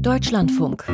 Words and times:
Deutschlandfunk. 0.00 0.84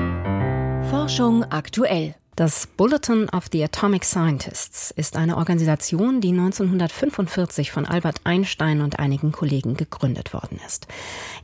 Forschung 0.90 1.44
aktuell. 1.44 2.14
Das 2.34 2.66
Bulletin 2.66 3.28
of 3.30 3.46
the 3.50 3.64
Atomic 3.64 4.04
Scientists 4.04 4.90
ist 4.90 5.16
eine 5.16 5.36
Organisation, 5.36 6.20
die 6.20 6.30
1945 6.30 7.70
von 7.70 7.86
Albert 7.86 8.20
Einstein 8.24 8.82
und 8.82 8.98
einigen 8.98 9.32
Kollegen 9.32 9.76
gegründet 9.76 10.34
worden 10.34 10.60
ist. 10.66 10.86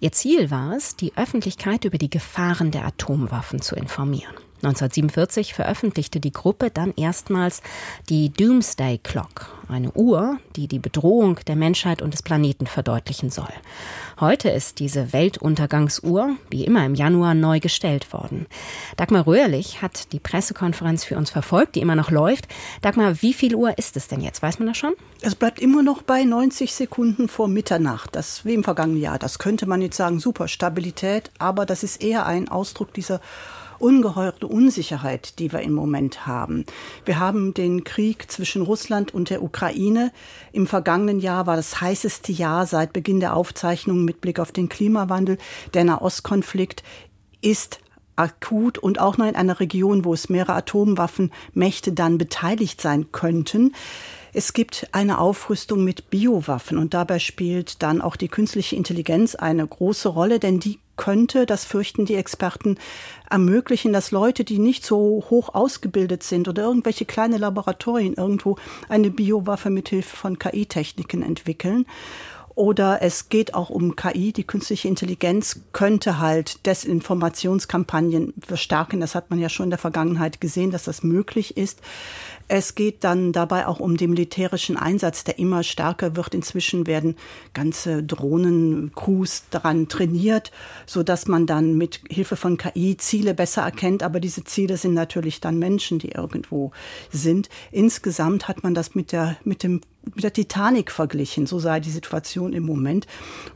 Ihr 0.00 0.12
Ziel 0.12 0.50
war 0.50 0.72
es, 0.72 0.96
die 0.96 1.16
Öffentlichkeit 1.16 1.84
über 1.84 1.98
die 1.98 2.10
Gefahren 2.10 2.70
der 2.70 2.84
Atomwaffen 2.84 3.62
zu 3.62 3.74
informieren. 3.74 4.34
1947 4.62 5.54
veröffentlichte 5.54 6.20
die 6.20 6.32
Gruppe 6.32 6.70
dann 6.70 6.94
erstmals 6.94 7.62
die 8.08 8.30
Doomsday 8.30 8.98
Clock, 8.98 9.52
eine 9.68 9.90
Uhr, 9.92 10.38
die 10.54 10.68
die 10.68 10.78
Bedrohung 10.78 11.40
der 11.48 11.56
Menschheit 11.56 12.00
und 12.00 12.14
des 12.14 12.22
Planeten 12.22 12.66
verdeutlichen 12.66 13.30
soll. 13.30 13.52
Heute 14.20 14.50
ist 14.50 14.78
diese 14.78 15.12
Weltuntergangsuhr, 15.12 16.36
wie 16.48 16.64
immer 16.64 16.86
im 16.86 16.94
Januar, 16.94 17.34
neu 17.34 17.58
gestellt 17.58 18.12
worden. 18.12 18.46
Dagmar 18.96 19.26
Röhrlich 19.26 19.82
hat 19.82 20.12
die 20.12 20.20
Pressekonferenz 20.20 21.02
für 21.02 21.16
uns 21.16 21.30
verfolgt, 21.30 21.74
die 21.74 21.80
immer 21.80 21.96
noch 21.96 22.12
läuft. 22.12 22.46
Dagmar, 22.82 23.20
wie 23.20 23.32
viel 23.32 23.56
Uhr 23.56 23.76
ist 23.78 23.96
es 23.96 24.06
denn 24.06 24.20
jetzt? 24.20 24.42
Weiß 24.42 24.60
man 24.60 24.68
das 24.68 24.76
schon? 24.76 24.94
Es 25.22 25.34
bleibt 25.34 25.58
immer 25.58 25.82
noch 25.82 26.02
bei 26.02 26.22
90 26.22 26.72
Sekunden 26.72 27.26
vor 27.26 27.48
Mitternacht. 27.48 28.14
Das 28.14 28.44
wie 28.44 28.54
im 28.54 28.62
vergangenen 28.62 29.00
Jahr. 29.00 29.18
Das 29.18 29.40
könnte 29.40 29.66
man 29.66 29.82
jetzt 29.82 29.96
sagen, 29.96 30.20
super 30.20 30.46
Stabilität, 30.46 31.32
aber 31.40 31.66
das 31.66 31.82
ist 31.82 32.00
eher 32.00 32.24
ein 32.26 32.48
Ausdruck 32.48 32.92
dieser 32.94 33.20
ungeheure 33.82 34.46
Unsicherheit, 34.46 35.38
die 35.38 35.52
wir 35.52 35.60
im 35.60 35.72
Moment 35.72 36.26
haben. 36.26 36.64
Wir 37.04 37.18
haben 37.18 37.52
den 37.52 37.84
Krieg 37.84 38.30
zwischen 38.30 38.62
Russland 38.62 39.12
und 39.12 39.30
der 39.30 39.42
Ukraine. 39.42 40.12
Im 40.52 40.66
vergangenen 40.66 41.18
Jahr 41.18 41.46
war 41.46 41.56
das 41.56 41.80
heißeste 41.80 42.32
Jahr 42.32 42.66
seit 42.66 42.92
Beginn 42.92 43.20
der 43.20 43.34
Aufzeichnungen 43.34 44.04
mit 44.04 44.20
Blick 44.20 44.38
auf 44.38 44.52
den 44.52 44.68
Klimawandel. 44.68 45.38
Der 45.74 45.84
Nahostkonflikt 45.84 46.82
ist 47.40 47.80
akut 48.14 48.78
und 48.78 49.00
auch 49.00 49.16
noch 49.16 49.26
in 49.26 49.34
einer 49.34 49.58
Region, 49.58 50.04
wo 50.04 50.14
es 50.14 50.28
mehrere 50.28 50.54
Atomwaffenmächte 50.54 51.92
dann 51.92 52.18
beteiligt 52.18 52.80
sein 52.80 53.10
könnten. 53.10 53.74
Es 54.32 54.52
gibt 54.52 54.88
eine 54.92 55.18
Aufrüstung 55.18 55.84
mit 55.84 56.08
Biowaffen 56.08 56.78
und 56.78 56.94
dabei 56.94 57.18
spielt 57.18 57.82
dann 57.82 58.00
auch 58.00 58.16
die 58.16 58.28
künstliche 58.28 58.76
Intelligenz 58.76 59.34
eine 59.34 59.66
große 59.66 60.08
Rolle, 60.08 60.38
denn 60.38 60.60
die 60.60 60.78
könnte, 61.02 61.46
das 61.46 61.64
fürchten 61.64 62.04
die 62.04 62.14
Experten, 62.14 62.78
ermöglichen, 63.28 63.92
dass 63.92 64.12
Leute, 64.12 64.44
die 64.44 64.60
nicht 64.60 64.86
so 64.86 65.24
hoch 65.30 65.52
ausgebildet 65.52 66.22
sind 66.22 66.46
oder 66.46 66.62
irgendwelche 66.62 67.06
kleine 67.06 67.38
Laboratorien 67.38 68.14
irgendwo 68.14 68.56
eine 68.88 69.10
Biowaffe 69.10 69.68
mit 69.68 69.88
Hilfe 69.88 70.16
von 70.16 70.38
KI-Techniken 70.38 71.24
entwickeln. 71.24 71.86
Oder 72.54 73.02
es 73.02 73.30
geht 73.30 73.54
auch 73.54 73.70
um 73.70 73.96
KI. 73.96 74.32
Die 74.32 74.44
künstliche 74.44 74.86
Intelligenz 74.86 75.62
könnte 75.72 76.20
halt 76.20 76.64
Desinformationskampagnen 76.66 78.34
verstärken. 78.46 79.00
Das 79.00 79.16
hat 79.16 79.30
man 79.30 79.40
ja 79.40 79.48
schon 79.48 79.64
in 79.64 79.70
der 79.70 79.78
Vergangenheit 79.78 80.40
gesehen, 80.40 80.70
dass 80.70 80.84
das 80.84 81.02
möglich 81.02 81.56
ist. 81.56 81.80
Es 82.54 82.74
geht 82.74 83.02
dann 83.02 83.32
dabei 83.32 83.66
auch 83.66 83.80
um 83.80 83.96
den 83.96 84.10
militärischen 84.10 84.76
Einsatz, 84.76 85.24
der 85.24 85.38
immer 85.38 85.62
stärker 85.62 86.16
wird. 86.16 86.34
Inzwischen 86.34 86.86
werden 86.86 87.16
ganze 87.54 88.02
Drohnencrews 88.02 89.44
daran 89.48 89.88
trainiert, 89.88 90.52
so 90.84 91.02
dass 91.02 91.26
man 91.28 91.46
dann 91.46 91.78
mit 91.78 92.00
Hilfe 92.10 92.36
von 92.36 92.58
KI 92.58 92.98
Ziele 92.98 93.32
besser 93.32 93.62
erkennt. 93.62 94.02
Aber 94.02 94.20
diese 94.20 94.44
Ziele 94.44 94.76
sind 94.76 94.92
natürlich 94.92 95.40
dann 95.40 95.58
Menschen, 95.58 95.98
die 95.98 96.10
irgendwo 96.10 96.72
sind. 97.10 97.48
Insgesamt 97.70 98.48
hat 98.48 98.62
man 98.62 98.74
das 98.74 98.94
mit 98.94 99.12
der, 99.12 99.38
mit 99.44 99.62
dem 99.62 99.80
mit 100.14 100.24
der 100.24 100.32
Titanic 100.32 100.90
verglichen. 100.90 101.46
So 101.46 101.58
sei 101.58 101.80
die 101.80 101.90
Situation 101.90 102.52
im 102.52 102.64
Moment. 102.64 103.06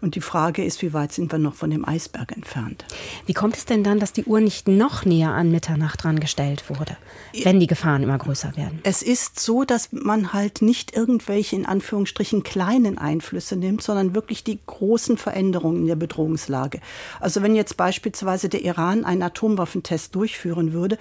Und 0.00 0.14
die 0.14 0.20
Frage 0.20 0.64
ist, 0.64 0.82
wie 0.82 0.92
weit 0.92 1.12
sind 1.12 1.32
wir 1.32 1.38
noch 1.38 1.54
von 1.54 1.70
dem 1.70 1.86
Eisberg 1.86 2.32
entfernt? 2.32 2.84
Wie 3.26 3.34
kommt 3.34 3.56
es 3.56 3.64
denn 3.64 3.82
dann, 3.82 3.98
dass 3.98 4.12
die 4.12 4.24
Uhr 4.24 4.40
nicht 4.40 4.68
noch 4.68 5.04
näher 5.04 5.32
an 5.32 5.50
Mitternacht 5.50 6.04
dran 6.04 6.20
gestellt 6.20 6.68
wurde, 6.68 6.96
wenn 7.42 7.60
die 7.60 7.66
Gefahren 7.66 8.02
immer 8.02 8.18
größer 8.18 8.56
werden? 8.56 8.80
Es 8.88 9.02
ist 9.02 9.40
so, 9.40 9.64
dass 9.64 9.90
man 9.90 10.32
halt 10.32 10.62
nicht 10.62 10.96
irgendwelche 10.96 11.56
in 11.56 11.66
Anführungsstrichen 11.66 12.44
kleinen 12.44 12.98
Einflüsse 12.98 13.56
nimmt, 13.56 13.82
sondern 13.82 14.14
wirklich 14.14 14.44
die 14.44 14.60
großen 14.64 15.16
Veränderungen 15.18 15.78
in 15.78 15.86
der 15.88 15.96
Bedrohungslage. 15.96 16.80
Also 17.18 17.42
wenn 17.42 17.56
jetzt 17.56 17.76
beispielsweise 17.76 18.48
der 18.48 18.62
Iran 18.62 19.04
einen 19.04 19.24
Atomwaffentest 19.24 20.14
durchführen 20.14 20.72
würde, 20.72 20.98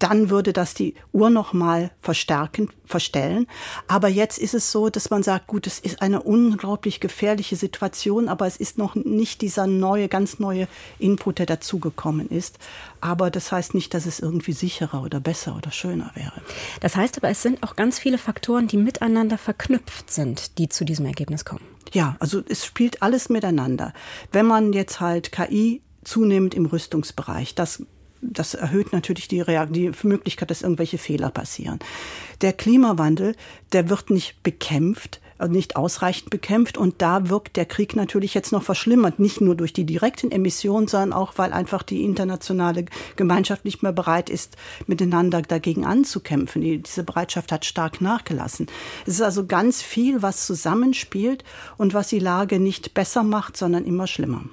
dann 0.00 0.30
würde 0.30 0.52
das 0.52 0.74
die 0.74 0.96
Uhr 1.12 1.30
noch 1.30 1.52
mal 1.52 1.92
verstärken, 2.00 2.70
verstellen. 2.84 3.46
Aber 3.86 4.08
jetzt 4.08 4.38
ist 4.38 4.54
es 4.54 4.72
so, 4.72 4.88
dass 4.88 5.10
man 5.10 5.22
sagt, 5.22 5.46
gut, 5.46 5.68
es 5.68 5.78
ist 5.78 6.02
eine 6.02 6.22
unglaublich 6.22 6.98
gefährliche 6.98 7.54
Situation, 7.54 8.28
aber 8.28 8.48
es 8.48 8.56
ist 8.56 8.78
noch 8.78 8.96
nicht 8.96 9.42
dieser 9.42 9.68
neue, 9.68 10.08
ganz 10.08 10.40
neue 10.40 10.66
Input, 10.98 11.38
der 11.38 11.46
dazugekommen 11.46 12.30
ist. 12.30 12.58
Aber 13.00 13.30
das 13.30 13.52
heißt 13.52 13.74
nicht, 13.74 13.94
dass 13.94 14.06
es 14.06 14.18
irgendwie 14.18 14.52
sicherer 14.54 15.04
oder 15.04 15.20
besser 15.20 15.54
oder 15.56 15.70
schöner 15.70 16.10
wäre. 16.14 16.42
Das 16.80 16.96
heißt 16.96 17.17
aber, 17.18 17.30
es 17.30 17.42
sind 17.42 17.62
auch 17.62 17.76
ganz 17.76 17.98
viele 17.98 18.18
Faktoren, 18.18 18.66
die 18.66 18.76
miteinander 18.76 19.38
verknüpft 19.38 20.10
sind, 20.10 20.58
die 20.58 20.68
zu 20.68 20.84
diesem 20.84 21.06
Ergebnis 21.06 21.44
kommen. 21.44 21.64
Ja, 21.92 22.16
also 22.20 22.42
es 22.48 22.64
spielt 22.64 23.02
alles 23.02 23.28
miteinander. 23.28 23.92
Wenn 24.32 24.46
man 24.46 24.72
jetzt 24.72 25.00
halt 25.00 25.32
KI 25.32 25.82
zunehmend 26.04 26.54
im 26.54 26.66
Rüstungsbereich, 26.66 27.54
das 27.54 27.82
das 28.20 28.54
erhöht 28.54 28.92
natürlich 28.92 29.28
die, 29.28 29.44
die 29.70 29.92
Möglichkeit, 30.02 30.50
dass 30.50 30.62
irgendwelche 30.62 30.98
Fehler 30.98 31.30
passieren. 31.30 31.78
Der 32.40 32.52
Klimawandel, 32.52 33.36
der 33.72 33.88
wird 33.88 34.10
nicht 34.10 34.42
bekämpft, 34.42 35.20
nicht 35.46 35.76
ausreichend 35.76 36.30
bekämpft 36.30 36.76
und 36.76 37.00
da 37.00 37.28
wirkt 37.28 37.56
der 37.56 37.66
Krieg 37.66 37.94
natürlich 37.94 38.34
jetzt 38.34 38.50
noch 38.50 38.62
verschlimmert, 38.62 39.20
nicht 39.20 39.40
nur 39.40 39.54
durch 39.54 39.72
die 39.72 39.84
direkten 39.84 40.32
Emissionen, 40.32 40.88
sondern 40.88 41.12
auch, 41.12 41.34
weil 41.36 41.52
einfach 41.52 41.82
die 41.82 42.02
internationale 42.02 42.86
Gemeinschaft 43.16 43.64
nicht 43.64 43.82
mehr 43.82 43.92
bereit 43.92 44.30
ist, 44.30 44.56
miteinander 44.86 45.42
dagegen 45.42 45.84
anzukämpfen. 45.84 46.62
Die, 46.62 46.78
diese 46.78 47.04
Bereitschaft 47.04 47.52
hat 47.52 47.64
stark 47.64 48.00
nachgelassen. 48.00 48.66
Es 49.06 49.14
ist 49.14 49.22
also 49.22 49.46
ganz 49.46 49.82
viel, 49.82 50.22
was 50.22 50.46
zusammenspielt 50.46 51.44
und 51.76 51.94
was 51.94 52.08
die 52.08 52.18
Lage 52.18 52.58
nicht 52.58 52.94
besser 52.94 53.22
macht, 53.22 53.56
sondern 53.56 53.84
immer 53.84 54.06
schlimmer. 54.06 54.44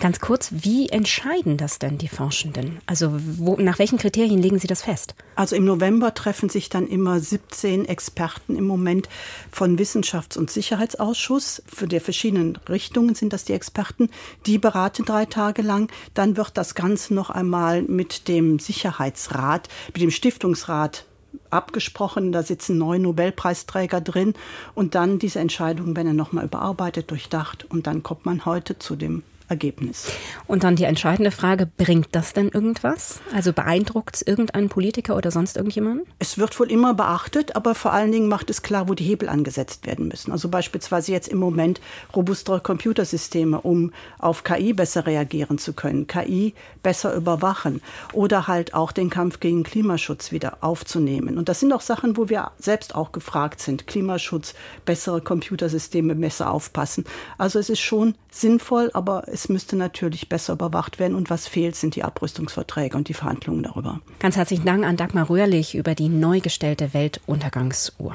Ganz 0.00 0.18
kurz, 0.20 0.50
wie 0.52 0.88
entscheiden 0.88 1.58
das 1.58 1.78
denn 1.78 1.98
die 1.98 2.08
Forschenden? 2.08 2.78
Also 2.86 3.10
wo, 3.12 3.56
nach 3.56 3.78
welchen 3.78 3.98
Kriterien 3.98 4.40
legen 4.40 4.58
Sie 4.58 4.66
das 4.66 4.82
fest? 4.82 5.14
Also 5.34 5.56
im 5.56 5.66
November 5.66 6.14
treffen 6.14 6.48
sich 6.48 6.70
dann 6.70 6.86
immer 6.86 7.20
17 7.20 7.84
Experten 7.84 8.56
im 8.56 8.66
Moment 8.66 9.08
von 9.50 9.78
Wissenschafts- 9.78 10.38
und 10.38 10.50
Sicherheitsausschuss. 10.50 11.62
Für 11.66 11.86
die 11.86 12.00
verschiedenen 12.00 12.56
Richtungen 12.68 13.14
sind 13.14 13.32
das 13.34 13.44
die 13.44 13.52
Experten. 13.52 14.08
Die 14.46 14.58
beraten 14.58 15.04
drei 15.04 15.26
Tage 15.26 15.60
lang. 15.60 15.90
Dann 16.14 16.36
wird 16.38 16.56
das 16.56 16.74
Ganze 16.74 17.12
noch 17.12 17.28
einmal 17.28 17.82
mit 17.82 18.26
dem 18.28 18.58
Sicherheitsrat, 18.58 19.68
mit 19.92 20.00
dem 20.00 20.10
Stiftungsrat 20.10 21.04
abgesprochen, 21.50 22.32
da 22.32 22.42
sitzen 22.42 22.78
neun 22.78 23.02
Nobelpreisträger 23.02 24.00
drin 24.00 24.34
und 24.74 24.94
dann 24.94 25.18
diese 25.18 25.40
Entscheidungen 25.40 25.94
werden 25.94 26.16
nochmal 26.16 26.44
überarbeitet, 26.44 27.10
durchdacht 27.10 27.66
und 27.68 27.86
dann 27.86 28.02
kommt 28.02 28.24
man 28.24 28.44
heute 28.44 28.78
zu 28.78 28.96
dem 28.96 29.22
Ergebnis. 29.50 30.06
Und 30.46 30.64
dann 30.64 30.76
die 30.76 30.84
entscheidende 30.84 31.30
Frage, 31.30 31.66
bringt 31.66 32.08
das 32.12 32.32
denn 32.32 32.48
irgendwas? 32.48 33.20
Also 33.34 33.52
beeindruckt 33.52 34.16
es 34.16 34.22
irgendeinen 34.22 34.68
Politiker 34.68 35.16
oder 35.16 35.30
sonst 35.30 35.56
irgendjemanden? 35.56 36.06
Es 36.18 36.38
wird 36.38 36.58
wohl 36.58 36.70
immer 36.70 36.94
beachtet, 36.94 37.56
aber 37.56 37.74
vor 37.74 37.92
allen 37.92 38.12
Dingen 38.12 38.28
macht 38.28 38.48
es 38.50 38.62
klar, 38.62 38.88
wo 38.88 38.94
die 38.94 39.04
Hebel 39.04 39.28
angesetzt 39.28 39.86
werden 39.86 40.08
müssen. 40.08 40.32
Also 40.32 40.48
beispielsweise 40.48 41.12
jetzt 41.12 41.28
im 41.28 41.38
Moment 41.38 41.80
robustere 42.14 42.60
Computersysteme, 42.60 43.60
um 43.60 43.92
auf 44.18 44.44
KI 44.44 44.72
besser 44.72 45.06
reagieren 45.06 45.58
zu 45.58 45.72
können, 45.72 46.06
KI 46.06 46.54
besser 46.82 47.14
überwachen 47.14 47.82
oder 48.12 48.46
halt 48.46 48.74
auch 48.74 48.92
den 48.92 49.10
Kampf 49.10 49.40
gegen 49.40 49.62
Klimaschutz 49.62 50.32
wieder 50.32 50.58
aufzunehmen. 50.60 51.38
Und 51.38 51.48
das 51.48 51.60
sind 51.60 51.72
auch 51.72 51.80
Sachen, 51.80 52.16
wo 52.16 52.28
wir 52.28 52.52
selbst 52.58 52.94
auch 52.94 53.12
gefragt 53.12 53.60
sind. 53.60 53.86
Klimaschutz, 53.86 54.54
bessere 54.84 55.20
Computersysteme, 55.20 56.14
besser 56.14 56.50
aufpassen. 56.50 57.04
Also 57.38 57.58
es 57.58 57.70
ist 57.70 57.80
schon 57.80 58.14
sinnvoll, 58.30 58.90
aber 58.94 59.24
es 59.26 59.39
es 59.40 59.48
müsste 59.48 59.76
natürlich 59.76 60.28
besser 60.28 60.52
überwacht 60.52 60.98
werden. 60.98 61.14
Und 61.14 61.30
was 61.30 61.46
fehlt, 61.46 61.76
sind 61.76 61.96
die 61.96 62.04
Abrüstungsverträge 62.04 62.96
und 62.96 63.08
die 63.08 63.14
Verhandlungen 63.14 63.62
darüber. 63.62 64.00
Ganz 64.18 64.36
herzlichen 64.36 64.66
Dank 64.66 64.84
an 64.84 64.96
Dagmar 64.96 65.30
Röhrlich 65.30 65.74
über 65.74 65.94
die 65.94 66.08
neu 66.08 66.40
gestellte 66.40 66.92
Weltuntergangsuhr. 66.92 68.14